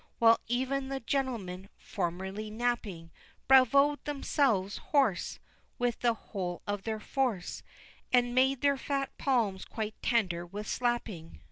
While 0.17 0.39
even 0.47 0.87
the 0.89 0.99
gentlemen 0.99 1.69
formerly 1.77 2.49
napping, 2.49 3.11
"Bravoed" 3.47 4.03
themselves 4.05 4.77
hoarse 4.77 5.37
With 5.77 5.99
the 5.99 6.15
whole 6.15 6.63
of 6.65 6.85
their 6.85 6.99
force, 6.99 7.61
And 8.11 8.33
made 8.33 8.61
their 8.61 8.77
fat 8.77 9.15
palms 9.19 9.63
quite 9.63 9.93
tender 10.01 10.43
with 10.43 10.67
slapping. 10.67 11.39